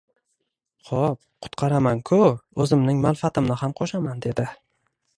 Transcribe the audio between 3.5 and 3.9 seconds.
ham